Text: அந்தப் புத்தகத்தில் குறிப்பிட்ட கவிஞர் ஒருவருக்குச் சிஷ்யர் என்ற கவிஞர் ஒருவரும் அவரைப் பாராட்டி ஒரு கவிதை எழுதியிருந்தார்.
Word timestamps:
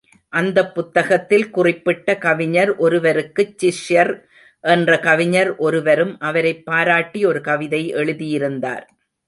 அந்தப் 0.33 0.75
புத்தகத்தில் 0.75 1.49
குறிப்பிட்ட 1.49 2.17
கவிஞர் 2.17 2.77
ஒருவருக்குச் 2.77 3.53
சிஷ்யர் 3.57 4.11
என்ற 4.63 4.99
கவிஞர் 4.99 5.55
ஒருவரும் 5.59 6.19
அவரைப் 6.21 6.65
பாராட்டி 6.65 7.25
ஒரு 7.25 7.41
கவிதை 7.41 7.87
எழுதியிருந்தார். 7.93 8.85